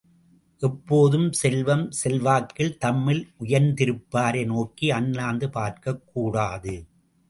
[0.61, 6.85] எப்போதும் செல்வம், செல்வாக்கில் தம்மில் உயர்ந்திருப்பாரை நோக்கி அண்ணாந்து பார்க்கக் கூடாது.